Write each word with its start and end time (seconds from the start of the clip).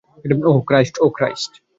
ওহ, 0.49 0.59
Christ. 1.17 1.51